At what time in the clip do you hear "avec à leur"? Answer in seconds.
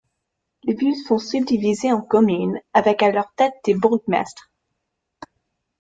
2.73-3.31